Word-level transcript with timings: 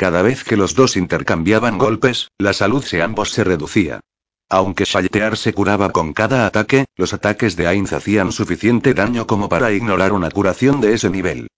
Cada 0.00 0.22
vez 0.22 0.44
que 0.44 0.56
los 0.56 0.74
dos 0.74 0.96
intercambiaban 0.96 1.76
golpes, 1.76 2.30
la 2.38 2.54
salud 2.54 2.82
de 2.90 3.02
ambos 3.02 3.32
se 3.32 3.44
reducía. 3.44 4.00
Aunque 4.48 4.86
Shaltear 4.86 5.36
se 5.36 5.52
curaba 5.52 5.90
con 5.90 6.14
cada 6.14 6.46
ataque, 6.46 6.86
los 6.96 7.12
ataques 7.12 7.54
de 7.54 7.66
Ainz 7.66 7.92
hacían 7.92 8.32
suficiente 8.32 8.94
daño 8.94 9.26
como 9.26 9.50
para 9.50 9.72
ignorar 9.72 10.14
una 10.14 10.30
curación 10.30 10.80
de 10.80 10.94
ese 10.94 11.10
nivel. 11.10 11.48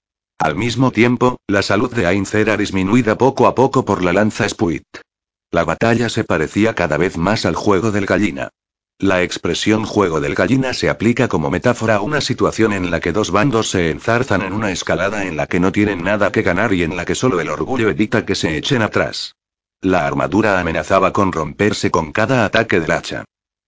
Al 0.41 0.57
mismo 0.57 0.91
tiempo, 0.91 1.37
la 1.47 1.63
salud 1.63 1.95
de 1.95 2.05
Ainz 2.05 2.35
era 2.35 2.57
disminuida 2.57 3.17
poco 3.17 3.47
a 3.47 3.55
poco 3.55 3.85
por 3.85 4.03
la 4.03 4.13
lanza 4.13 4.49
Spuit. 4.49 4.89
La 5.53 5.63
batalla 5.63 6.09
se 6.09 6.25
parecía 6.25 6.75
cada 6.75 6.97
vez 6.97 7.17
más 7.17 7.47
al 7.47 7.55
juego 7.55 7.93
del 7.93 8.07
gallina. 8.07 8.49
La 9.03 9.23
expresión 9.23 9.85
juego 9.85 10.21
del 10.21 10.37
gallina 10.37 10.73
se 10.75 10.89
aplica 10.89 11.27
como 11.27 11.51
metáfora 11.51 11.97
a 11.97 12.01
una 12.01 12.21
situación 12.21 12.73
en 12.73 12.93
la 12.93 13.01
que 13.01 13.11
dos 13.11 13.33
bandos 13.33 13.69
se 13.69 13.91
enzarzan 13.91 14.43
en 14.43 14.53
una 14.53 14.71
escalada 14.71 15.25
en 15.25 15.37
la 15.37 15.49
que 15.49 15.59
no 15.59 15.73
tienen 15.73 16.05
nada 16.05 16.31
que 16.31 16.43
ganar 16.43 16.73
y 16.73 16.85
en 16.85 16.97
la 16.97 17.05
que 17.05 17.17
solo 17.17 17.41
el 17.41 17.51
orgullo 17.51 17.91
evita 17.91 18.25
que 18.25 18.37
se 18.37 18.57
echen 18.57 18.81
atrás. 18.81 19.35
La 19.81 20.07
armadura 20.07 20.61
amenazaba 20.61 21.13
con 21.13 21.33
romperse 21.33 21.91
con 21.91 22.13
cada 22.13 22.45
ataque 22.45 22.79
del 22.79 22.93
hacha. 22.93 23.25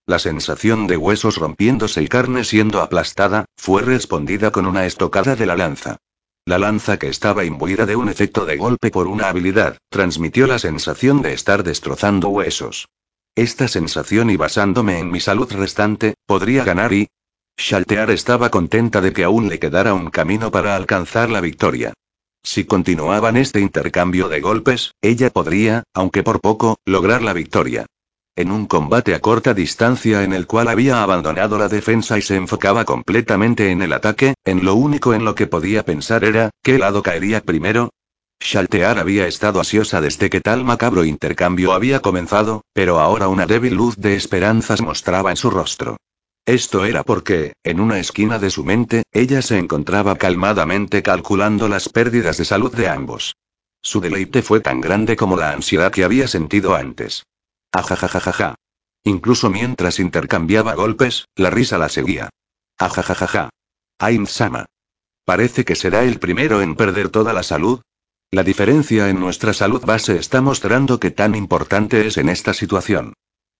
La 0.07 0.19
sensación 0.19 0.87
de 0.87 0.95
huesos 0.95 1.35
rompiéndose 1.35 2.01
y 2.01 2.07
carne 2.07 2.45
siendo 2.45 2.79
aplastada, 2.79 3.43
fue 3.57 3.81
respondida 3.81 4.51
con 4.51 4.65
una 4.65 4.85
estocada 4.85 5.35
de 5.35 5.45
la 5.47 5.57
lanza. 5.57 5.97
La 6.45 6.59
lanza 6.59 6.97
que 6.97 7.09
estaba 7.09 7.43
imbuida 7.43 7.85
de 7.85 7.97
un 7.97 8.07
efecto 8.07 8.45
de 8.45 8.55
golpe 8.55 8.89
por 8.89 9.07
una 9.07 9.27
habilidad, 9.27 9.79
transmitió 9.89 10.47
la 10.47 10.59
sensación 10.59 11.21
de 11.21 11.33
estar 11.33 11.63
destrozando 11.63 12.29
huesos. 12.29 12.87
Esta 13.35 13.67
sensación 13.67 14.29
y 14.29 14.37
basándome 14.37 14.97
en 14.99 15.11
mi 15.11 15.19
salud 15.19 15.51
restante, 15.51 16.15
podría 16.25 16.63
ganar 16.63 16.93
y... 16.93 17.09
Shaltear 17.57 18.09
estaba 18.11 18.49
contenta 18.49 19.01
de 19.01 19.11
que 19.11 19.25
aún 19.25 19.49
le 19.49 19.59
quedara 19.59 19.93
un 19.93 20.09
camino 20.09 20.51
para 20.51 20.75
alcanzar 20.77 21.29
la 21.29 21.41
victoria. 21.41 21.93
Si 22.43 22.63
continuaban 22.63 23.35
este 23.35 23.59
intercambio 23.59 24.29
de 24.29 24.39
golpes, 24.39 24.91
ella 25.01 25.31
podría, 25.31 25.83
aunque 25.93 26.23
por 26.23 26.39
poco, 26.39 26.77
lograr 26.85 27.21
la 27.23 27.33
victoria. 27.33 27.85
En 28.37 28.51
un 28.51 28.67
combate 28.67 29.13
a 29.15 29.19
corta 29.19 29.53
distancia 29.53 30.23
en 30.23 30.31
el 30.31 30.47
cual 30.47 30.69
había 30.69 31.03
abandonado 31.03 31.57
la 31.57 31.67
defensa 31.67 32.17
y 32.17 32.21
se 32.21 32.35
enfocaba 32.37 32.85
completamente 32.85 33.69
en 33.71 33.81
el 33.81 33.91
ataque, 33.91 34.35
en 34.45 34.63
lo 34.63 34.75
único 34.75 35.13
en 35.13 35.25
lo 35.25 35.35
que 35.35 35.47
podía 35.47 35.83
pensar 35.83 36.23
era, 36.23 36.51
¿qué 36.61 36.77
lado 36.77 37.03
caería 37.03 37.41
primero? 37.41 37.89
Shaltear 38.45 38.99
había 38.99 39.25
estado 39.25 39.57
ansiosa 39.57 40.01
desde 40.01 40.29
que 40.29 40.39
tal 40.39 40.63
macabro 40.63 41.03
intercambio 41.03 41.73
había 41.73 42.01
comenzado, 42.01 42.61
pero 42.73 42.99
ahora 42.99 43.27
una 43.27 43.47
débil 43.47 43.73
luz 43.73 43.95
de 43.97 44.15
esperanzas 44.15 44.81
mostraba 44.81 45.31
en 45.31 45.35
su 45.35 45.49
rostro. 45.49 45.97
Esto 46.45 46.85
era 46.85 47.03
porque, 47.03 47.53
en 47.63 47.79
una 47.79 47.97
esquina 47.97 48.37
de 48.37 48.51
su 48.51 48.63
mente, 48.63 49.01
ella 49.11 49.41
se 49.41 49.57
encontraba 49.57 50.15
calmadamente 50.15 51.01
calculando 51.01 51.67
las 51.67 51.89
pérdidas 51.89 52.37
de 52.37 52.45
salud 52.45 52.71
de 52.75 52.87
ambos. 52.87 53.35
Su 53.81 53.99
deleite 53.99 54.43
fue 54.43 54.59
tan 54.59 54.79
grande 54.79 55.15
como 55.15 55.37
la 55.37 55.51
ansiedad 55.51 55.91
que 55.91 56.03
había 56.03 56.27
sentido 56.27 56.75
antes. 56.75 57.23
Ajajajaja. 57.71 58.53
Incluso 59.03 59.49
mientras 59.49 59.99
intercambiaba 59.99 60.75
golpes, 60.75 61.25
la 61.35 61.49
risa 61.49 61.79
la 61.79 61.89
seguía. 61.89 62.29
Ajajajaja. 62.77 63.49
Ain-sama. 63.97 64.65
Parece 65.25 65.65
que 65.65 65.75
será 65.75 66.03
el 66.03 66.19
primero 66.19 66.61
en 66.61 66.75
perder 66.75 67.09
toda 67.09 67.33
la 67.33 67.41
salud. 67.41 67.81
La 68.35 68.43
diferencia 68.43 69.07
en 69.07 69.17
nuestra 69.21 69.53
salud 69.53 69.85
base 69.85 70.17
está 70.17 70.41
mostrando 70.41 70.99
que 70.99 71.09
tan 71.09 71.35
importante 71.35 72.05
es 72.05 72.17
en 72.17 72.27
esta 72.27 72.53
situación. 72.53 73.13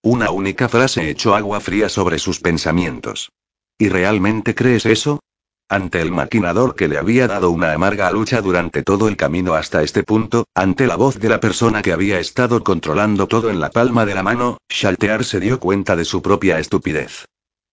Una 0.04 0.32
única 0.32 0.68
frase 0.68 1.10
echó 1.10 1.34
agua 1.34 1.62
fría 1.62 1.88
sobre 1.88 2.20
sus 2.20 2.42
pensamientos. 2.42 3.32
¿Y 3.78 3.88
realmente 3.88 4.54
crees 4.54 4.86
eso? 4.86 5.22
Ante 5.70 6.02
el 6.02 6.12
maquinador 6.12 6.76
que 6.76 6.90
le 6.90 6.98
había 6.98 7.26
dado 7.26 7.52
una 7.52 7.72
amarga 7.72 8.12
lucha 8.12 8.42
durante 8.42 8.84
todo 8.84 9.08
el 9.08 9.16
camino 9.16 9.54
hasta 9.54 9.82
este 9.82 10.04
punto, 10.04 10.44
ante 10.54 10.88
la 10.88 10.98
voz 10.98 11.20
de 11.20 11.30
la 11.30 11.40
persona 11.40 11.82
que 11.82 11.94
había 11.94 12.20
estado 12.20 12.62
controlando 12.62 13.30
todo 13.30 13.50
en 13.50 13.62
la 13.62 13.70
palma 13.70 14.06
de 14.06 14.14
la 14.14 14.24
mano, 14.24 14.58
Shaltear 14.68 15.24
se 15.24 15.40
dio 15.40 15.58
cuenta 15.62 15.96
de 15.96 16.04
su 16.04 16.22
propia 16.22 16.60
estupidez. 16.60 17.24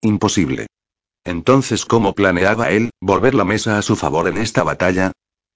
Imposible. 0.03 0.69
Entonces, 1.25 1.85
¿cómo 1.85 2.15
planeaba 2.15 2.71
él, 2.71 2.91
volver 3.01 3.35
la 3.35 3.45
mesa 3.45 3.77
a 3.77 3.83
su 3.83 3.97
favor 3.97 4.29
en 4.29 4.39
esta 4.39 4.63
batalla? 4.63 5.11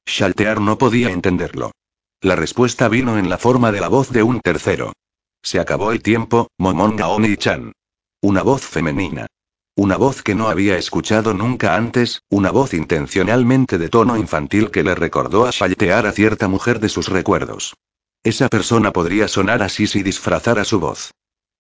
Shaltear 0.07 0.61
no 0.61 0.79
podía 0.79 1.11
entenderlo. 1.11 1.73
La 2.23 2.37
respuesta 2.37 2.89
vino 2.89 3.19
en 3.19 3.29
la 3.29 3.39
forma 3.39 3.73
de 3.73 3.81
la 3.81 3.89
voz 3.89 4.11
de 4.11 4.23
un 4.23 4.41
tercero. 4.41 4.93
Se 5.43 5.61
acabó 5.61 5.93
el 5.93 6.03
tiempo, 6.03 6.49
Momonga 6.59 7.09
Oni-chan. 7.09 7.73
Una 8.23 8.43
voz 8.43 8.63
femenina. 8.63 9.27
Una 9.77 9.97
voz 9.99 10.23
que 10.23 10.35
no 10.35 10.49
había 10.49 10.79
escuchado 10.79 11.35
nunca 11.35 11.77
antes, 11.77 12.23
una 12.31 12.51
voz 12.51 12.73
intencionalmente 12.73 13.77
de 13.77 13.91
tono 13.91 14.17
infantil 14.17 14.71
que 14.71 14.83
le 14.83 14.95
recordó 14.95 15.45
a 15.45 15.51
Shaltear 15.51 16.07
a 16.07 16.13
cierta 16.13 16.49
mujer 16.49 16.81
de 16.81 16.89
sus 16.89 17.09
recuerdos. 17.09 17.75
Esa 18.23 18.49
persona 18.49 18.93
podría 18.93 19.29
sonar 19.29 19.63
así 19.63 19.87
si 19.87 20.03
disfrazara 20.03 20.65
su 20.65 20.81
voz. 20.81 21.11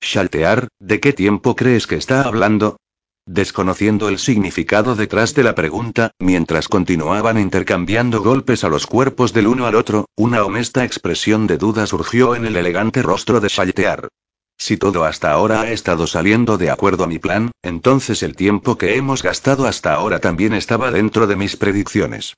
Shaltear, 0.00 0.68
¿de 0.78 1.00
qué 1.00 1.12
tiempo 1.12 1.56
crees 1.56 1.86
que 1.86 1.96
está 1.96 2.22
hablando? 2.22 2.78
Desconociendo 3.28 4.08
el 4.08 4.20
significado 4.20 4.94
detrás 4.94 5.34
de 5.34 5.42
la 5.42 5.56
pregunta, 5.56 6.12
mientras 6.20 6.68
continuaban 6.68 7.40
intercambiando 7.40 8.22
golpes 8.22 8.62
a 8.62 8.68
los 8.68 8.86
cuerpos 8.86 9.32
del 9.32 9.48
uno 9.48 9.66
al 9.66 9.74
otro, 9.74 10.06
una 10.14 10.44
honesta 10.44 10.84
expresión 10.84 11.48
de 11.48 11.58
duda 11.58 11.88
surgió 11.88 12.36
en 12.36 12.46
el 12.46 12.54
elegante 12.54 13.02
rostro 13.02 13.40
de 13.40 13.48
Shaltear. 13.48 14.08
Si 14.56 14.76
todo 14.76 15.04
hasta 15.04 15.32
ahora 15.32 15.62
ha 15.62 15.70
estado 15.72 16.06
saliendo 16.06 16.56
de 16.56 16.70
acuerdo 16.70 17.02
a 17.02 17.08
mi 17.08 17.18
plan, 17.18 17.50
entonces 17.62 18.22
el 18.22 18.36
tiempo 18.36 18.78
que 18.78 18.96
hemos 18.96 19.24
gastado 19.24 19.66
hasta 19.66 19.92
ahora 19.92 20.20
también 20.20 20.54
estaba 20.54 20.92
dentro 20.92 21.26
de 21.26 21.34
mis 21.34 21.56
predicciones. 21.56 22.34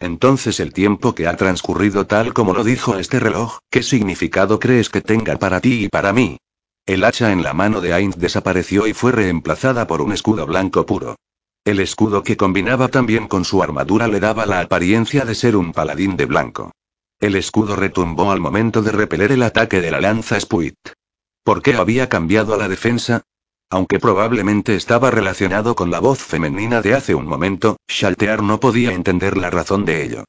Entonces 0.00 0.58
el 0.58 0.72
tiempo 0.72 1.14
que 1.14 1.28
ha 1.28 1.36
transcurrido 1.36 2.08
tal 2.08 2.34
como 2.34 2.52
lo 2.52 2.64
dijo 2.64 2.98
este 2.98 3.20
reloj, 3.20 3.58
¿qué 3.70 3.84
significado 3.84 4.58
crees 4.58 4.90
que 4.90 5.02
tenga 5.02 5.38
para 5.38 5.60
ti 5.60 5.84
y 5.84 5.88
para 5.88 6.12
mí? 6.12 6.38
El 6.84 7.04
hacha 7.04 7.30
en 7.30 7.44
la 7.44 7.54
mano 7.54 7.80
de 7.80 7.92
Ainz 7.92 8.16
desapareció 8.16 8.88
y 8.88 8.92
fue 8.92 9.12
reemplazada 9.12 9.86
por 9.86 10.02
un 10.02 10.12
escudo 10.12 10.46
blanco 10.46 10.84
puro. 10.84 11.16
El 11.64 11.78
escudo 11.78 12.24
que 12.24 12.36
combinaba 12.36 12.88
también 12.88 13.28
con 13.28 13.44
su 13.44 13.62
armadura 13.62 14.08
le 14.08 14.18
daba 14.18 14.46
la 14.46 14.58
apariencia 14.58 15.24
de 15.24 15.36
ser 15.36 15.54
un 15.54 15.72
paladín 15.72 16.16
de 16.16 16.26
blanco. 16.26 16.72
El 17.20 17.36
escudo 17.36 17.76
retumbó 17.76 18.32
al 18.32 18.40
momento 18.40 18.82
de 18.82 18.90
repeler 18.90 19.30
el 19.30 19.44
ataque 19.44 19.80
de 19.80 19.92
la 19.92 20.00
lanza 20.00 20.40
Spuit. 20.40 20.74
¿Por 21.44 21.62
qué 21.62 21.74
había 21.74 22.08
cambiado 22.08 22.52
a 22.52 22.56
la 22.56 22.68
defensa? 22.68 23.22
Aunque 23.70 24.00
probablemente 24.00 24.74
estaba 24.74 25.12
relacionado 25.12 25.76
con 25.76 25.92
la 25.92 26.00
voz 26.00 26.18
femenina 26.18 26.82
de 26.82 26.94
hace 26.94 27.14
un 27.14 27.26
momento, 27.26 27.76
Shaltear 27.86 28.42
no 28.42 28.58
podía 28.58 28.92
entender 28.92 29.36
la 29.36 29.50
razón 29.50 29.84
de 29.84 30.04
ello. 30.04 30.24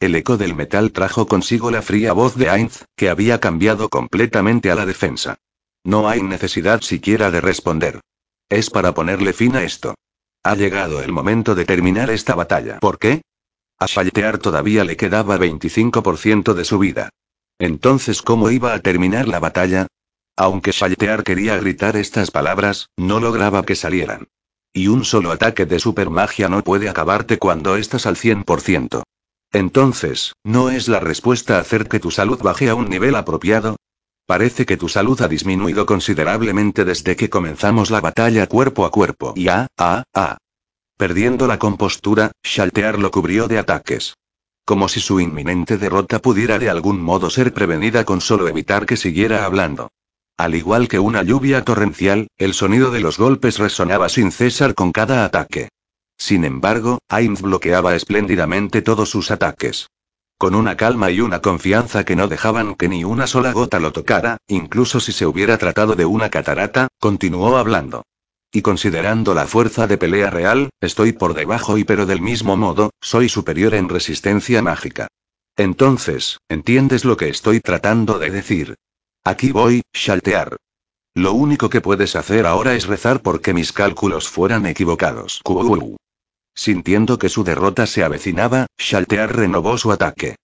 El 0.00 0.14
eco 0.14 0.38
del 0.38 0.54
metal 0.54 0.92
trajo 0.92 1.26
consigo 1.26 1.70
la 1.70 1.82
fría 1.82 2.14
voz 2.14 2.34
de 2.34 2.48
Ainz, 2.48 2.86
que 2.96 3.10
había 3.10 3.40
cambiado 3.40 3.90
completamente 3.90 4.70
a 4.70 4.74
la 4.74 4.86
defensa. 4.86 5.36
No 5.88 6.06
hay 6.06 6.22
necesidad 6.22 6.82
siquiera 6.82 7.30
de 7.30 7.40
responder. 7.40 8.00
Es 8.50 8.68
para 8.68 8.92
ponerle 8.92 9.32
fin 9.32 9.56
a 9.56 9.62
esto. 9.62 9.94
Ha 10.42 10.54
llegado 10.54 11.00
el 11.02 11.12
momento 11.12 11.54
de 11.54 11.64
terminar 11.64 12.10
esta 12.10 12.34
batalla. 12.34 12.78
¿Por 12.78 12.98
qué? 12.98 13.22
A 13.78 13.86
Shaltear 13.86 14.36
todavía 14.36 14.84
le 14.84 14.98
quedaba 14.98 15.38
25% 15.38 16.52
de 16.52 16.64
su 16.66 16.78
vida. 16.78 17.08
Entonces, 17.58 18.20
¿cómo 18.20 18.50
iba 18.50 18.74
a 18.74 18.80
terminar 18.80 19.28
la 19.28 19.40
batalla? 19.40 19.86
Aunque 20.36 20.72
Shaltear 20.72 21.24
quería 21.24 21.56
gritar 21.56 21.96
estas 21.96 22.30
palabras, 22.30 22.90
no 22.98 23.18
lograba 23.18 23.64
que 23.64 23.74
salieran. 23.74 24.28
Y 24.74 24.88
un 24.88 25.06
solo 25.06 25.32
ataque 25.32 25.64
de 25.64 25.80
supermagia 25.80 26.50
no 26.50 26.62
puede 26.62 26.90
acabarte 26.90 27.38
cuando 27.38 27.76
estás 27.76 28.04
al 28.04 28.16
100%. 28.16 29.04
Entonces, 29.52 30.34
¿no 30.44 30.68
es 30.68 30.86
la 30.88 31.00
respuesta 31.00 31.58
hacer 31.58 31.88
que 31.88 31.98
tu 31.98 32.10
salud 32.10 32.42
baje 32.42 32.68
a 32.68 32.74
un 32.74 32.90
nivel 32.90 33.14
apropiado? 33.14 33.76
Parece 34.28 34.66
que 34.66 34.76
tu 34.76 34.90
salud 34.90 35.18
ha 35.22 35.26
disminuido 35.26 35.86
considerablemente 35.86 36.84
desde 36.84 37.16
que 37.16 37.30
comenzamos 37.30 37.90
la 37.90 38.02
batalla 38.02 38.46
cuerpo 38.46 38.84
a 38.84 38.90
cuerpo. 38.90 39.32
Y 39.34 39.48
ah, 39.48 39.68
ah, 39.78 40.04
ah. 40.12 40.36
Perdiendo 40.98 41.46
la 41.46 41.58
compostura, 41.58 42.32
Shaltear 42.42 42.98
lo 42.98 43.10
cubrió 43.10 43.48
de 43.48 43.58
ataques. 43.58 44.18
Como 44.66 44.90
si 44.90 45.00
su 45.00 45.18
inminente 45.18 45.78
derrota 45.78 46.20
pudiera 46.20 46.58
de 46.58 46.68
algún 46.68 47.00
modo 47.00 47.30
ser 47.30 47.54
prevenida 47.54 48.04
con 48.04 48.20
solo 48.20 48.48
evitar 48.48 48.84
que 48.84 48.98
siguiera 48.98 49.46
hablando. 49.46 49.92
Al 50.36 50.54
igual 50.54 50.88
que 50.88 50.98
una 50.98 51.22
lluvia 51.22 51.64
torrencial, 51.64 52.28
el 52.36 52.52
sonido 52.52 52.90
de 52.90 53.00
los 53.00 53.16
golpes 53.16 53.56
resonaba 53.56 54.10
sin 54.10 54.30
cesar 54.30 54.74
con 54.74 54.92
cada 54.92 55.24
ataque. 55.24 55.70
Sin 56.18 56.44
embargo, 56.44 56.98
Ainz 57.08 57.40
bloqueaba 57.40 57.96
espléndidamente 57.96 58.82
todos 58.82 59.08
sus 59.08 59.30
ataques. 59.30 59.88
Con 60.38 60.54
una 60.54 60.76
calma 60.76 61.10
y 61.10 61.20
una 61.20 61.40
confianza 61.40 62.04
que 62.04 62.14
no 62.14 62.28
dejaban 62.28 62.76
que 62.76 62.88
ni 62.88 63.02
una 63.02 63.26
sola 63.26 63.50
gota 63.50 63.80
lo 63.80 63.92
tocara, 63.92 64.38
incluso 64.46 65.00
si 65.00 65.10
se 65.10 65.26
hubiera 65.26 65.58
tratado 65.58 65.96
de 65.96 66.04
una 66.04 66.30
catarata, 66.30 66.86
continuó 67.00 67.56
hablando. 67.56 68.04
Y 68.52 68.62
considerando 68.62 69.34
la 69.34 69.48
fuerza 69.48 69.88
de 69.88 69.98
pelea 69.98 70.30
real, 70.30 70.70
estoy 70.80 71.10
por 71.10 71.34
debajo 71.34 71.76
y 71.76 71.82
pero 71.82 72.06
del 72.06 72.20
mismo 72.20 72.56
modo, 72.56 72.90
soy 73.00 73.28
superior 73.28 73.74
en 73.74 73.88
resistencia 73.88 74.62
mágica. 74.62 75.08
Entonces, 75.56 76.38
¿entiendes 76.48 77.04
lo 77.04 77.16
que 77.16 77.30
estoy 77.30 77.58
tratando 77.58 78.20
de 78.20 78.30
decir? 78.30 78.76
Aquí 79.24 79.50
voy, 79.50 79.82
Shaltear. 79.92 80.56
Lo 81.14 81.32
único 81.32 81.68
que 81.68 81.80
puedes 81.80 82.14
hacer 82.14 82.46
ahora 82.46 82.76
es 82.76 82.86
rezar 82.86 83.22
porque 83.22 83.52
mis 83.52 83.72
cálculos 83.72 84.28
fueran 84.28 84.66
equivocados. 84.66 85.40
Sintiendo 86.58 87.20
que 87.20 87.28
su 87.28 87.44
derrota 87.44 87.86
se 87.86 88.02
avecinaba, 88.02 88.66
Shaltear 88.76 89.36
renovó 89.36 89.78
su 89.78 89.92
ataque. 89.92 90.34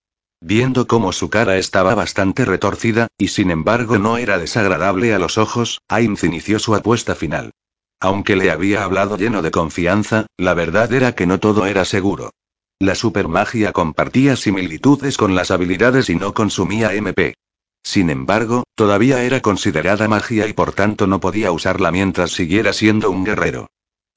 Viendo 0.41 0.87
cómo 0.87 1.11
su 1.11 1.29
cara 1.29 1.59
estaba 1.59 1.97
bastante 1.97 2.45
retorcida, 2.45 3.09
y 3.19 3.29
sin 3.29 3.51
embargo 3.51 3.99
no 3.99 4.17
era 4.17 4.39
desagradable 4.39 5.13
a 5.13 5.19
los 5.19 5.39
ojos, 5.39 5.81
Ainz 5.89 6.23
inició 6.23 6.61
su 6.61 6.77
apuesta 6.77 7.17
final. 7.17 7.51
Aunque 7.99 8.37
le 8.37 8.53
había 8.53 8.85
hablado 8.85 9.17
lleno 9.17 9.43
de 9.43 9.51
confianza, 9.51 10.27
la 10.37 10.55
verdad 10.55 10.93
era 10.93 11.17
que 11.17 11.27
no 11.27 11.41
todo 11.41 11.67
era 11.67 11.85
seguro. 11.85 12.31
La 12.79 12.95
supermagia 12.95 13.73
compartía 13.73 14.37
similitudes 14.37 15.17
con 15.17 15.35
las 15.35 15.51
habilidades 15.51 16.11
y 16.11 16.15
no 16.15 16.33
consumía 16.33 16.95
MP. 16.95 17.35
Sin 17.83 18.09
embargo, 18.09 18.63
todavía 18.77 19.25
era 19.25 19.41
considerada 19.41 20.07
magia 20.07 20.47
y 20.47 20.53
por 20.53 20.75
tanto 20.75 21.09
no 21.09 21.19
podía 21.19 21.51
usarla 21.51 21.91
mientras 21.91 22.31
siguiera 22.31 22.73
siendo 22.73 23.11
un 23.11 23.25
guerrero. 23.25 23.67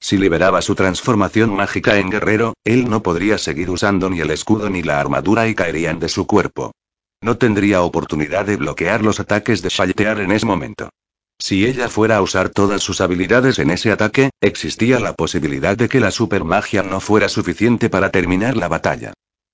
Si 0.00 0.16
liberaba 0.16 0.62
su 0.62 0.74
transformación 0.74 1.54
mágica 1.54 1.98
en 1.98 2.10
guerrero, 2.10 2.54
él 2.64 2.88
no 2.88 3.02
podría 3.02 3.38
seguir 3.38 3.70
usando 3.70 4.08
ni 4.08 4.20
el 4.20 4.30
escudo 4.30 4.70
ni 4.70 4.82
la 4.82 5.00
armadura 5.00 5.48
y 5.48 5.54
caerían 5.54 5.98
de 5.98 6.08
su 6.08 6.26
cuerpo. 6.26 6.72
No 7.20 7.36
tendría 7.36 7.82
oportunidad 7.82 8.46
de 8.46 8.56
bloquear 8.56 9.02
los 9.02 9.18
ataques 9.18 9.60
de 9.60 9.70
Shaltear 9.70 10.20
en 10.20 10.30
ese 10.30 10.46
momento. 10.46 10.90
Si 11.40 11.66
ella 11.66 11.88
fuera 11.88 12.16
a 12.16 12.22
usar 12.22 12.48
todas 12.48 12.82
sus 12.82 13.00
habilidades 13.00 13.58
en 13.58 13.70
ese 13.70 13.92
ataque, 13.92 14.30
existía 14.40 14.98
la 14.98 15.14
posibilidad 15.14 15.76
de 15.76 15.88
que 15.88 16.00
la 16.00 16.10
supermagia 16.10 16.82
no 16.82 17.00
fuera 17.00 17.28
suficiente 17.28 17.90
para 17.90 18.10
terminar 18.10 18.56
la 18.56 18.68
batalla. 18.68 19.12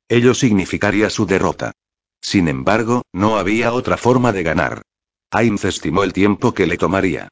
Ello 0.09 0.35
significaría 0.35 1.11
su 1.11 1.27
derrota. 1.27 1.73
Sin 2.21 2.49
embargo, 2.49 3.03
no 3.13 3.37
había 3.37 3.73
otra 3.73 3.97
forma 3.97 4.33
de 4.33 4.43
ganar. 4.43 4.83
Ainz 5.31 5.65
estimó 5.65 6.05
el 6.05 6.13
tiempo 6.13 6.55
que 6.55 6.67
le 6.67 6.79
tomaría. 6.79 7.29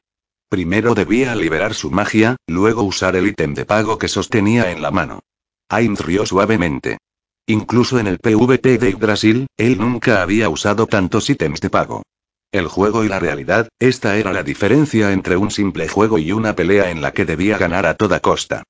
Primero 0.53 0.93
debía 0.93 1.33
liberar 1.33 1.73
su 1.73 1.89
magia, 1.89 2.35
luego 2.45 2.83
usar 2.83 3.15
el 3.15 3.25
ítem 3.25 3.55
de 3.55 3.65
pago 3.65 3.97
que 3.97 4.07
sostenía 4.07 4.69
en 4.69 4.83
la 4.83 4.91
mano. 4.91 5.21
Ainz 5.67 5.99
rió 5.99 6.27
suavemente. 6.27 6.99
Incluso 7.47 7.97
en 7.97 8.05
el 8.05 8.19
PvP 8.19 8.77
de 8.77 8.93
Brasil, 8.93 9.47
él 9.57 9.79
nunca 9.79 10.21
había 10.21 10.49
usado 10.49 10.85
tantos 10.85 11.27
ítems 11.27 11.59
de 11.59 11.71
pago. 11.71 12.03
El 12.51 12.67
juego 12.67 13.03
y 13.03 13.07
la 13.07 13.17
realidad, 13.17 13.67
esta 13.79 14.15
era 14.15 14.31
la 14.31 14.43
diferencia 14.43 15.11
entre 15.11 15.37
un 15.37 15.49
simple 15.49 15.87
juego 15.87 16.19
y 16.19 16.31
una 16.31 16.55
pelea 16.55 16.91
en 16.91 17.01
la 17.01 17.13
que 17.13 17.25
debía 17.25 17.57
ganar 17.57 17.87
a 17.87 17.95
toda 17.95 18.19
costa. 18.19 18.61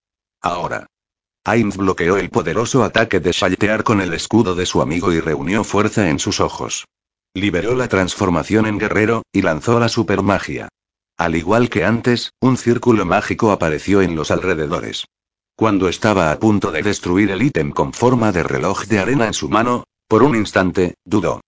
Ahora. 0.42 0.88
Ainz 1.44 1.76
bloqueó 1.76 2.16
el 2.16 2.30
poderoso 2.30 2.86
ataque 2.86 3.20
de 3.20 3.34
Shaltear 3.34 3.84
con 3.84 4.00
el 4.00 4.14
escudo 4.14 4.56
de 4.56 4.66
su 4.66 4.82
amigo 4.82 5.12
y 5.12 5.20
reunió 5.20 5.66
fuerza 5.66 6.10
en 6.10 6.20
sus 6.20 6.40
ojos. 6.40 6.86
Liberó 7.34 7.76
la 7.76 7.90
transformación 7.90 8.68
en 8.68 8.80
guerrero, 8.80 9.24
y 9.34 9.42
lanzó 9.42 9.82
la 9.82 9.90
supermagia. 9.90 10.70
Al 11.24 11.38
igual 11.38 11.70
que 11.70 11.86
antes, 11.86 12.34
un 12.42 12.58
círculo 12.58 13.06
mágico 13.06 13.54
apareció 13.54 14.02
en 14.02 14.14
los 14.14 14.30
alrededores. 14.30 15.06
Cuando 15.56 15.88
estaba 15.88 16.34
a 16.34 16.38
punto 16.38 16.70
de 16.70 16.84
destruir 16.84 17.32
el 17.32 17.42
ítem 17.42 17.72
con 17.72 17.94
forma 17.94 18.34
de 18.34 18.44
reloj 18.44 18.88
de 18.88 19.00
arena 19.00 19.28
en 19.28 19.34
su 19.34 19.48
mano, 19.48 19.86
por 20.10 20.22
un 20.22 20.36
instante, 20.36 20.96
dudó. 21.06 21.40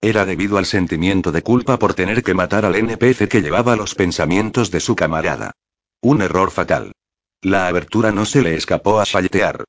Era 0.00 0.26
debido 0.26 0.58
al 0.58 0.64
sentimiento 0.64 1.32
de 1.32 1.42
culpa 1.42 1.76
por 1.76 1.94
tener 1.94 2.22
que 2.22 2.34
matar 2.34 2.64
al 2.64 2.76
NPC 2.76 3.26
que 3.26 3.42
llevaba 3.42 3.74
los 3.74 3.96
pensamientos 3.96 4.70
de 4.70 4.78
su 4.78 4.94
camarada. 4.94 5.50
Un 6.00 6.22
error 6.22 6.52
fatal. 6.52 6.92
La 7.42 7.66
abertura 7.66 8.12
no 8.12 8.26
se 8.26 8.42
le 8.42 8.54
escapó 8.54 9.00
a 9.00 9.04
Shaltear. 9.04 9.64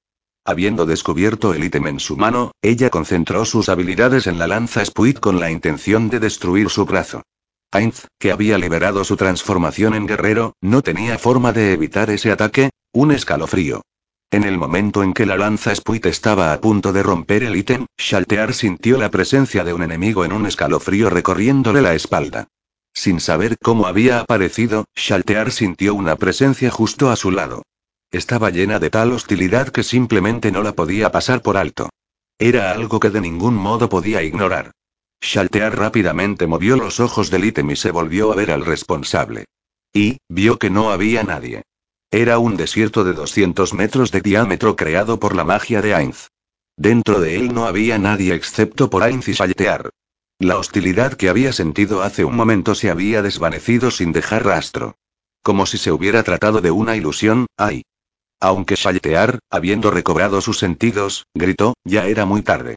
Habiendo 0.46 0.86
descubierto 0.86 1.56
el 1.56 1.64
ítem 1.64 1.88
en 1.88 2.00
su 2.00 2.16
mano, 2.16 2.52
ella 2.62 2.92
concentró 2.92 3.44
sus 3.44 3.70
habilidades 3.70 4.28
en 4.28 4.38
la 4.38 4.46
lanza 4.46 4.86
Spuit 4.86 5.20
con 5.20 5.40
la 5.40 5.50
intención 5.50 6.10
de 6.10 6.20
destruir 6.20 6.70
su 6.70 6.86
brazo. 6.86 7.24
Ainz, 7.72 8.08
que 8.18 8.32
había 8.32 8.58
liberado 8.58 9.04
su 9.04 9.18
transformación 9.18 9.94
en 9.94 10.08
guerrero, 10.08 10.54
no 10.62 10.82
tenía 10.82 11.18
forma 11.18 11.52
de 11.52 11.74
evitar 11.74 12.10
ese 12.10 12.32
ataque, 12.32 12.70
un 12.94 13.12
escalofrío. 13.12 13.82
En 14.32 14.44
el 14.44 14.58
momento 14.58 15.04
en 15.04 15.14
que 15.14 15.26
la 15.26 15.38
lanza 15.38 15.74
Spuit 15.74 16.06
estaba 16.06 16.54
a 16.54 16.60
punto 16.60 16.92
de 16.92 17.04
romper 17.04 17.44
el 17.44 17.56
ítem, 17.56 17.86
Shaltear 17.98 18.54
sintió 18.54 18.98
la 18.98 19.10
presencia 19.10 19.64
de 19.64 19.74
un 19.74 19.84
enemigo 19.84 20.26
en 20.26 20.34
un 20.34 20.46
escalofrío 20.46 21.10
recorriéndole 21.10 21.82
la 21.82 21.94
espalda. 21.94 22.48
Sin 22.94 23.20
saber 23.20 23.58
cómo 23.62 23.86
había 23.86 24.20
aparecido, 24.20 24.86
Shaltear 24.96 25.52
sintió 25.52 25.94
una 25.94 26.16
presencia 26.16 26.72
justo 26.72 27.10
a 27.10 27.16
su 27.16 27.32
lado. 27.32 27.64
Estaba 28.12 28.50
llena 28.50 28.80
de 28.80 28.90
tal 28.90 29.12
hostilidad 29.12 29.70
que 29.70 29.84
simplemente 29.84 30.52
no 30.52 30.64
la 30.64 30.74
podía 30.74 31.12
pasar 31.12 31.42
por 31.42 31.58
alto. 31.58 31.90
Era 32.40 32.72
algo 32.72 33.00
que 33.00 33.10
de 33.10 33.22
ningún 33.22 33.56
modo 33.56 33.90
podía 33.90 34.24
ignorar. 34.24 34.72
Shaltear 35.22 35.78
rápidamente 35.78 36.48
movió 36.48 36.78
los 36.78 37.00
ojos 37.00 37.30
del 37.30 37.46
ítem 37.46 37.72
y 37.72 37.76
se 37.76 37.92
volvió 37.92 38.32
a 38.32 38.36
ver 38.36 38.52
al 38.52 38.66
responsable. 38.66 39.46
Y, 39.94 40.18
vio 40.30 40.58
que 40.60 40.70
no 40.70 40.92
había 40.92 41.24
nadie. 41.24 41.64
Era 42.12 42.40
un 42.40 42.56
desierto 42.56 43.04
de 43.04 43.14
200 43.14 43.74
metros 43.74 44.12
de 44.12 44.22
diámetro 44.22 44.76
creado 44.76 45.20
por 45.20 45.36
la 45.36 45.44
magia 45.44 45.82
de 45.82 45.94
Ainz. 45.94 46.30
Dentro 46.78 47.20
de 47.20 47.36
él 47.36 47.54
no 47.54 47.66
había 47.66 47.98
nadie 47.98 48.34
excepto 48.34 48.90
por 48.90 49.04
Ainz 49.04 49.28
y 49.28 49.34
Shaltear. 49.34 49.90
La 50.40 50.58
hostilidad 50.58 51.14
que 51.14 51.30
había 51.30 51.52
sentido 51.52 52.04
hace 52.04 52.24
un 52.24 52.36
momento 52.36 52.76
se 52.76 52.92
había 52.92 53.24
desvanecido 53.24 53.90
sin 53.90 54.12
dejar 54.12 54.46
rastro. 54.46 54.96
Como 55.42 55.66
si 55.66 55.78
se 55.80 55.92
hubiera 55.92 56.22
tratado 56.24 56.62
de 56.62 56.70
una 56.70 56.96
ilusión, 56.96 57.48
ay. 57.58 57.84
Aunque 58.40 58.76
Shaltear, 58.76 59.40
habiendo 59.50 59.90
recobrado 59.90 60.40
sus 60.42 60.60
sentidos, 60.60 61.26
gritó, 61.34 61.74
ya 61.84 62.06
era 62.06 62.26
muy 62.26 62.44
tarde. 62.44 62.76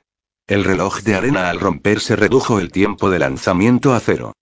El 0.51 0.65
reloj 0.65 1.03
de 1.03 1.15
arena 1.15 1.49
al 1.49 1.61
romperse 1.61 2.17
redujo 2.17 2.59
el 2.59 2.73
tiempo 2.73 3.09
de 3.09 3.21
lanzamiento 3.21 3.95
a 3.95 4.01
cero. 4.01 4.33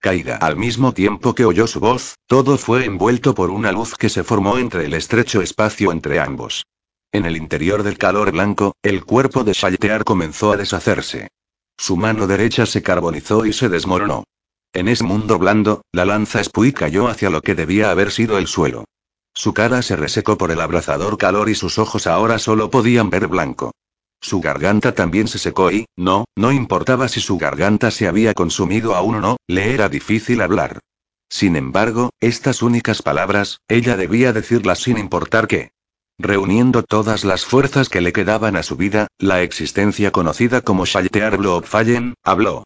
Caída 0.00 0.38
al 0.38 0.56
mismo 0.56 0.94
tiempo 0.94 1.34
que 1.34 1.44
oyó 1.44 1.66
su 1.66 1.78
voz, 1.78 2.14
todo 2.26 2.56
fue 2.56 2.86
envuelto 2.86 3.34
por 3.34 3.50
una 3.50 3.70
luz 3.70 3.94
que 3.94 4.08
se 4.08 4.24
formó 4.24 4.56
entre 4.56 4.86
el 4.86 4.94
estrecho 4.94 5.42
espacio 5.42 5.92
entre 5.92 6.20
ambos. 6.20 6.64
En 7.12 7.26
el 7.26 7.36
interior 7.36 7.82
del 7.82 7.98
calor 7.98 8.32
blanco, 8.32 8.76
el 8.82 9.04
cuerpo 9.04 9.44
de 9.44 9.52
Shaltear 9.52 10.04
comenzó 10.04 10.52
a 10.52 10.56
deshacerse. 10.56 11.28
Su 11.76 11.98
mano 11.98 12.26
derecha 12.26 12.64
se 12.64 12.80
carbonizó 12.80 13.44
y 13.44 13.52
se 13.52 13.68
desmoronó. 13.68 14.24
En 14.72 14.88
ese 14.88 15.04
mundo 15.04 15.38
blando, 15.38 15.82
la 15.92 16.06
lanza 16.06 16.42
Spui 16.42 16.72
cayó 16.72 17.08
hacia 17.08 17.28
lo 17.28 17.42
que 17.42 17.54
debía 17.54 17.90
haber 17.90 18.10
sido 18.10 18.38
el 18.38 18.46
suelo. 18.46 18.86
Su 19.34 19.52
cara 19.52 19.82
se 19.82 19.96
resecó 19.96 20.38
por 20.38 20.50
el 20.50 20.62
abrazador 20.62 21.18
calor 21.18 21.50
y 21.50 21.54
sus 21.54 21.78
ojos 21.78 22.06
ahora 22.06 22.38
solo 22.38 22.70
podían 22.70 23.10
ver 23.10 23.26
blanco. 23.26 23.72
Su 24.20 24.40
garganta 24.40 24.94
también 24.94 25.28
se 25.28 25.38
secó 25.38 25.70
y, 25.70 25.86
no, 25.96 26.24
no 26.36 26.52
importaba 26.52 27.08
si 27.08 27.20
su 27.20 27.38
garganta 27.38 27.90
se 27.90 28.08
había 28.08 28.34
consumido 28.34 28.94
aún 28.94 29.16
o 29.16 29.20
no, 29.20 29.36
le 29.46 29.74
era 29.74 29.88
difícil 29.88 30.40
hablar. 30.40 30.80
Sin 31.28 31.56
embargo, 31.56 32.10
estas 32.20 32.62
únicas 32.62 33.02
palabras, 33.02 33.60
ella 33.68 33.96
debía 33.96 34.32
decirlas 34.32 34.80
sin 34.80 34.98
importar 34.98 35.46
qué. 35.46 35.70
Reuniendo 36.18 36.82
todas 36.82 37.24
las 37.24 37.44
fuerzas 37.44 37.88
que 37.88 38.00
le 38.00 38.12
quedaban 38.12 38.56
a 38.56 38.64
su 38.64 38.76
vida, 38.76 39.06
la 39.18 39.42
existencia 39.42 40.10
conocida 40.10 40.62
como 40.62 40.84
Shaltear 40.84 41.38
Fallen, 41.62 42.14
habló. 42.24 42.64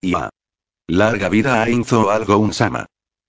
Y 0.00 0.14
a. 0.14 0.30
Larga 0.88 1.28
vida 1.28 1.62
a 1.62 1.68
Inzo 1.70 2.10
algo 2.10 2.38
un 2.38 2.52
Sama. 2.52 2.86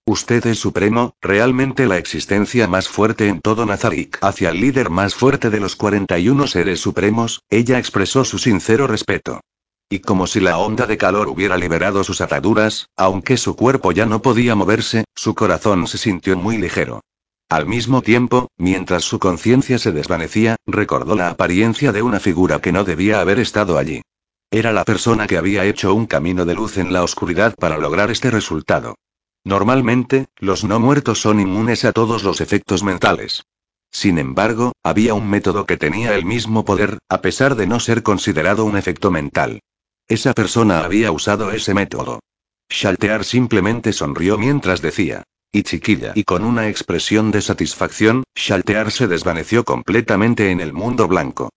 Usted 0.09 0.43
es 0.47 0.57
supremo, 0.57 1.13
realmente 1.21 1.85
la 1.85 1.99
existencia 1.99 2.67
más 2.67 2.89
fuerte 2.89 3.27
en 3.27 3.41
todo 3.41 3.67
Nazarik. 3.67 4.17
Hacia 4.21 4.49
el 4.49 4.59
líder 4.59 4.89
más 4.89 5.13
fuerte 5.13 5.51
de 5.51 5.59
los 5.59 5.75
41 5.75 6.47
seres 6.47 6.79
supremos, 6.79 7.43
ella 7.47 7.77
expresó 7.77 8.25
su 8.25 8.39
sincero 8.39 8.87
respeto. 8.87 9.41
Y 9.87 9.99
como 9.99 10.25
si 10.25 10.39
la 10.39 10.57
onda 10.57 10.87
de 10.87 10.97
calor 10.97 11.27
hubiera 11.27 11.57
liberado 11.57 12.03
sus 12.03 12.21
ataduras, 12.21 12.87
aunque 12.97 13.37
su 13.37 13.55
cuerpo 13.55 13.91
ya 13.91 14.07
no 14.07 14.23
podía 14.23 14.55
moverse, 14.55 15.05
su 15.13 15.35
corazón 15.35 15.85
se 15.85 15.99
sintió 15.99 16.35
muy 16.35 16.57
ligero. 16.57 17.01
Al 17.47 17.67
mismo 17.67 18.01
tiempo, 18.01 18.47
mientras 18.57 19.03
su 19.03 19.19
conciencia 19.19 19.77
se 19.77 19.91
desvanecía, 19.91 20.55
recordó 20.65 21.13
la 21.13 21.29
apariencia 21.29 21.91
de 21.91 22.01
una 22.01 22.19
figura 22.19 22.59
que 22.59 22.71
no 22.71 22.83
debía 22.83 23.21
haber 23.21 23.37
estado 23.37 23.77
allí. 23.77 24.01
Era 24.49 24.73
la 24.73 24.85
persona 24.85 25.27
que 25.27 25.37
había 25.37 25.65
hecho 25.65 25.93
un 25.93 26.07
camino 26.07 26.45
de 26.45 26.55
luz 26.55 26.79
en 26.79 26.93
la 26.93 27.03
oscuridad 27.03 27.53
para 27.59 27.77
lograr 27.77 28.09
este 28.09 28.31
resultado. 28.31 28.95
Normalmente, 29.43 30.27
los 30.37 30.63
no 30.63 30.79
muertos 30.79 31.21
son 31.21 31.39
inmunes 31.39 31.85
a 31.85 31.91
todos 31.91 32.23
los 32.23 32.41
efectos 32.41 32.83
mentales. 32.83 33.43
Sin 33.91 34.19
embargo, 34.19 34.73
había 34.83 35.13
un 35.13 35.29
método 35.29 35.65
que 35.65 35.77
tenía 35.77 36.15
el 36.15 36.25
mismo 36.25 36.65
poder, 36.65 36.99
a 37.09 37.21
pesar 37.21 37.55
de 37.55 37.65
no 37.65 37.79
ser 37.79 38.03
considerado 38.03 38.65
un 38.65 38.77
efecto 38.77 39.11
mental. 39.11 39.61
Esa 40.07 40.33
persona 40.33 40.83
había 40.83 41.11
usado 41.11 41.51
ese 41.51 41.73
método. 41.73 42.19
Shaltear 42.69 43.23
simplemente 43.23 43.93
sonrió 43.93 44.37
mientras 44.37 44.81
decía. 44.81 45.23
Y 45.51 45.63
chiquilla. 45.63 46.11
Y 46.13 46.23
con 46.23 46.43
una 46.43 46.67
expresión 46.67 47.31
de 47.31 47.41
satisfacción, 47.41 48.23
Shaltear 48.35 48.91
se 48.91 49.07
desvaneció 49.07 49.63
completamente 49.63 50.51
en 50.51 50.61
el 50.61 50.73
mundo 50.73 51.07
blanco. 51.07 51.49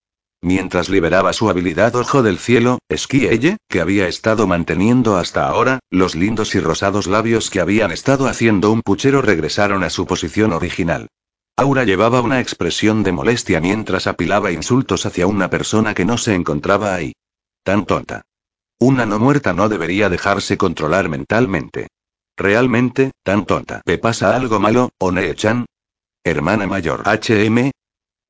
Mientras 0.45 0.89
liberaba 0.89 1.33
su 1.33 1.49
habilidad 1.49 1.95
Ojo 1.95 2.25
del 2.25 2.37
Cielo, 2.37 2.81
Esquielle, 2.89 3.59
que 3.69 3.81
había 3.81 4.09
estado 4.09 4.49
manteniendo 4.49 5.17
hasta 5.17 5.47
ahora, 5.47 5.79
los 5.89 6.17
lindos 6.17 6.57
y 6.57 6.61
rosados 6.61 7.07
labios 7.07 7.49
que 7.49 7.61
habían 7.61 7.93
estado 7.93 8.27
haciendo 8.27 8.73
un 8.73 8.83
puchero 8.83 9.23
regresaron 9.23 9.85
a 9.85 9.91
su 9.91 10.05
posición 10.05 10.53
original. 10.53 11.07
Aura 11.57 11.85
llevaba 11.85 12.23
una 12.23 12.41
expresión 12.41 13.05
de 13.05 13.13
molestia 13.13 13.61
mientras 13.61 14.09
apilaba 14.09 14.51
insultos 14.51 15.07
hacia 15.07 15.29
una 15.29 15.49
persona 15.49 15.95
que 15.95 16.05
no 16.05 16.19
se 16.19 16.35
encontraba 16.35 16.93
ahí. 16.93 17.13
Tan 17.63 17.87
tonta. 17.87 18.23
Una 18.81 19.07
no 19.07 19.21
muerta 19.21 19.53
no 19.53 19.69
debería 19.69 20.09
dejarse 20.09 20.57
controlar 20.57 21.09
mentalmente. 21.09 21.87
Realmente, 22.37 23.13
tan 23.23 23.47
tonta. 23.47 23.81
¿Te 23.85 23.97
pasa 23.99 24.35
algo 24.35 24.59
malo, 24.59 24.91
One-chan? 24.99 25.67
Hermana 26.25 26.67
mayor. 26.67 27.05
HM, 27.07 27.71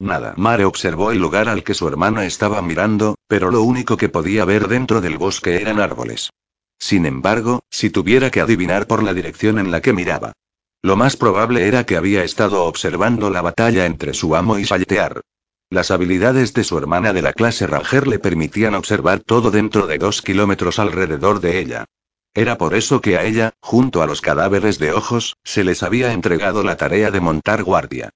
Nada. 0.02 0.34
Mare 0.36 0.64
observó 0.64 1.12
el 1.12 1.18
lugar 1.18 1.48
al 1.48 1.62
que 1.62 1.74
su 1.74 1.86
hermana 1.86 2.24
estaba 2.26 2.60
mirando, 2.60 3.14
pero 3.28 3.52
lo 3.52 3.62
único 3.62 3.96
que 3.96 4.08
podía 4.08 4.44
ver 4.44 4.66
dentro 4.66 5.00
del 5.00 5.16
bosque 5.16 5.62
eran 5.62 5.78
árboles. 5.78 6.30
Sin 6.76 7.06
embargo, 7.06 7.62
si 7.70 7.88
tuviera 7.88 8.28
que 8.32 8.40
adivinar 8.40 8.88
por 8.88 9.04
la 9.04 9.14
dirección 9.14 9.60
en 9.60 9.70
la 9.70 9.80
que 9.80 9.92
miraba, 9.92 10.32
lo 10.82 10.96
más 10.96 11.16
probable 11.16 11.68
era 11.68 11.86
que 11.86 11.96
había 11.96 12.24
estado 12.24 12.64
observando 12.64 13.30
la 13.30 13.42
batalla 13.42 13.86
entre 13.86 14.12
su 14.12 14.34
amo 14.34 14.58
y 14.58 14.64
Saltear. 14.64 15.20
Las 15.70 15.92
habilidades 15.92 16.52
de 16.52 16.64
su 16.64 16.76
hermana 16.76 17.12
de 17.12 17.22
la 17.22 17.32
clase 17.32 17.68
Ranger 17.68 18.08
le 18.08 18.18
permitían 18.18 18.74
observar 18.74 19.20
todo 19.20 19.52
dentro 19.52 19.86
de 19.86 19.98
dos 19.98 20.20
kilómetros 20.20 20.80
alrededor 20.80 21.38
de 21.38 21.60
ella. 21.60 21.84
Era 22.34 22.58
por 22.58 22.74
eso 22.74 23.00
que 23.00 23.18
a 23.18 23.22
ella, 23.22 23.52
junto 23.60 24.02
a 24.02 24.06
los 24.06 24.20
cadáveres 24.20 24.80
de 24.80 24.92
ojos, 24.92 25.36
se 25.44 25.62
les 25.62 25.84
había 25.84 26.12
entregado 26.12 26.64
la 26.64 26.76
tarea 26.76 27.12
de 27.12 27.20
montar 27.20 27.62
guardia. 27.62 28.10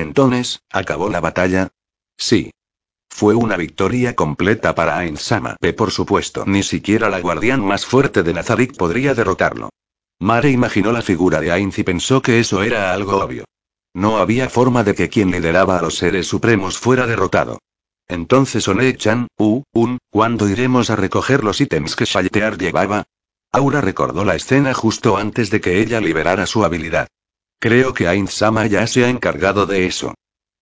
Entonces, 0.00 0.60
¿acabó 0.70 1.08
la 1.08 1.20
batalla? 1.20 1.68
Sí. 2.16 2.50
Fue 3.08 3.34
una 3.34 3.56
victoria 3.56 4.14
completa 4.16 4.74
para 4.74 4.96
Ainsama. 4.96 5.56
Por 5.76 5.90
supuesto, 5.90 6.44
ni 6.46 6.62
siquiera 6.62 7.10
la 7.10 7.20
guardián 7.20 7.64
más 7.64 7.84
fuerte 7.84 8.22
de 8.22 8.32
Nazarik 8.32 8.76
podría 8.76 9.14
derrotarlo. 9.14 9.70
Mare 10.18 10.50
imaginó 10.50 10.92
la 10.92 11.02
figura 11.02 11.40
de 11.40 11.52
Ainz 11.52 11.78
y 11.78 11.82
pensó 11.82 12.22
que 12.22 12.40
eso 12.40 12.62
era 12.62 12.92
algo 12.92 13.16
obvio. 13.18 13.44
No 13.92 14.18
había 14.18 14.48
forma 14.48 14.84
de 14.84 14.94
que 14.94 15.08
quien 15.08 15.30
lideraba 15.30 15.78
a 15.78 15.82
los 15.82 15.96
seres 15.96 16.26
supremos 16.26 16.78
fuera 16.78 17.06
derrotado. 17.06 17.58
Entonces 18.08 18.66
One-chan, 18.68 19.28
uh, 19.38 19.62
un, 19.72 19.98
¿cuándo 20.10 20.48
iremos 20.48 20.90
a 20.90 20.96
recoger 20.96 21.44
los 21.44 21.60
ítems 21.60 21.96
que 21.96 22.04
Shaltear 22.04 22.56
llevaba? 22.56 23.04
Aura 23.52 23.80
recordó 23.80 24.24
la 24.24 24.34
escena 24.34 24.72
justo 24.72 25.16
antes 25.16 25.50
de 25.50 25.60
que 25.60 25.80
ella 25.80 26.00
liberara 26.00 26.46
su 26.46 26.64
habilidad. 26.64 27.08
Creo 27.62 27.94
que 27.94 28.08
Ainz-sama 28.08 28.66
ya 28.66 28.88
se 28.88 29.04
ha 29.04 29.08
encargado 29.08 29.66
de 29.66 29.86
eso. 29.86 30.14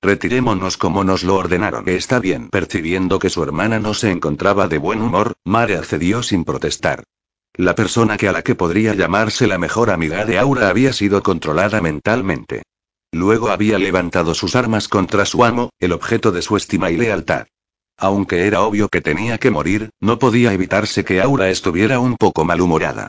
Retirémonos 0.02 0.76
como 0.76 1.02
nos 1.02 1.25
lo 1.25 1.37
ordenaron. 1.37 1.88
Está 1.88 2.19
bien. 2.19 2.50
Percibiendo 2.50 3.19
que 3.19 3.30
su 3.30 3.42
hermana 3.42 3.80
no 3.80 3.95
se 3.95 4.11
encontraba 4.11 4.69
de 4.69 4.76
buen 4.76 5.00
humor, 5.00 5.33
Mare 5.42 5.76
accedió 5.76 6.23
sin 6.23 6.45
protestar. 6.45 7.04
La 7.54 7.75
persona 7.75 8.19
que 8.19 8.28
a 8.28 8.33
la 8.33 8.42
que 8.42 8.54
podría 8.54 8.92
llamarse 8.92 9.47
la 9.47 9.57
mejor 9.57 9.88
amiga 9.88 10.26
de 10.26 10.38
Aura 10.38 10.69
había 10.69 10.92
sido 10.92 11.23
controlada 11.23 11.80
mentalmente. 11.80 12.64
Luego 13.12 13.49
había 13.49 13.78
levantado 13.78 14.35
sus 14.35 14.54
armas 14.54 14.87
contra 14.87 15.25
su 15.25 15.42
amo, 15.42 15.71
el 15.78 15.92
objeto 15.92 16.33
de 16.33 16.42
su 16.42 16.59
estima 16.59 16.90
y 16.90 16.99
lealtad. 16.99 17.47
Aunque 17.97 18.47
era 18.47 18.61
obvio 18.61 18.90
que 18.90 19.00
tenía 19.00 19.38
que 19.38 19.50
morir, 19.50 19.88
no 20.00 20.19
podía 20.19 20.52
evitarse 20.52 21.02
que 21.02 21.23
Aura 21.23 21.49
estuviera 21.49 21.99
un 21.99 22.16
poco 22.16 22.45
malhumorada. 22.45 23.09